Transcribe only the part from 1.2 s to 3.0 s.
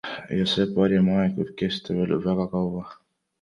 võib kesta veel väga kaua.